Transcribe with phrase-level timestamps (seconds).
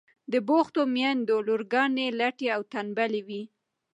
[0.31, 3.43] د بوختو میندو لورگانې لټې او تنبلې وي.